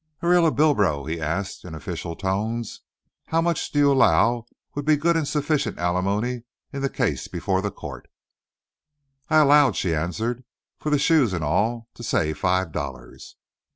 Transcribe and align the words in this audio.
"Ariela 0.23 0.49
Bilbro," 0.49 1.07
he 1.07 1.21
asked, 1.21 1.63
in 1.63 1.75
official 1.75 2.15
tones, 2.15 2.79
"how 3.27 3.39
much 3.39 3.69
did 3.69 3.77
you 3.77 3.93
'low 3.93 4.47
would 4.73 4.83
be 4.83 4.95
good 4.97 5.15
and 5.15 5.27
sufficient 5.27 5.77
ali 5.77 6.01
money 6.01 6.43
in 6.73 6.81
the 6.81 6.89
case 6.89 7.27
befo' 7.27 7.61
the 7.61 7.69
co't." 7.69 8.07
"I 9.29 9.41
'lowed," 9.43 9.75
she 9.75 9.93
answered, 9.93 10.43
"fur 10.79 10.89
the 10.89 10.97
shoes 10.97 11.33
and 11.33 11.43
all, 11.43 11.87
to 11.93 12.01
say 12.01 12.33
five 12.33 12.71
dollars. 12.71 13.35